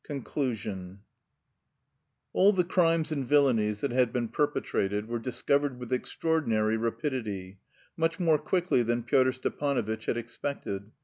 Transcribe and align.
CONCLUSION 0.03 1.01
ALL 2.33 2.53
THE 2.53 2.63
CRIMES 2.63 3.11
AND 3.11 3.27
VILLAINIES 3.27 3.81
THAT 3.81 3.91
had 3.91 4.11
been 4.11 4.29
perpetrated 4.29 5.07
were 5.07 5.19
discovered 5.19 5.77
with 5.77 5.93
extraordinary 5.93 6.75
rapidity, 6.75 7.59
much 7.95 8.19
more 8.19 8.39
quickly 8.39 8.81
than 8.81 9.03
Pyotr 9.03 9.33
Stepanovitch 9.33 10.05
had 10.07 10.17
expected. 10.17 10.89